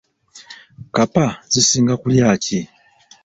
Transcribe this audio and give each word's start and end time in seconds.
Kkapa 0.87 1.25
zisinga 1.51 1.93
kulya 2.01 2.29
ki? 2.43 2.59